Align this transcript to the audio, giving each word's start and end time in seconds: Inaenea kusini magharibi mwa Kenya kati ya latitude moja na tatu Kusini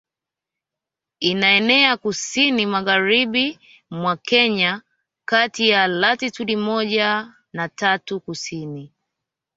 Inaenea 1.19 1.97
kusini 1.97 2.65
magharibi 2.65 3.59
mwa 3.89 4.17
Kenya 4.17 4.81
kati 5.25 5.69
ya 5.69 5.87
latitude 5.87 6.55
moja 6.57 7.33
na 7.53 7.69
tatu 7.69 8.19
Kusini 8.19 8.93